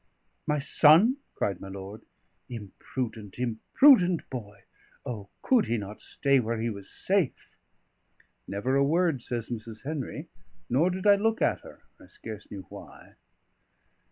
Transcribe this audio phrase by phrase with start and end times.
[0.47, 2.01] "My son?" cried my lord.
[2.49, 4.63] "Imprudent, imprudent boy!
[5.05, 7.51] O, could he not stay where he was safe!"
[8.47, 9.83] Never a word says Mrs.
[9.83, 10.27] Henry;
[10.71, 13.13] nor did I look at her, I scarce knew why.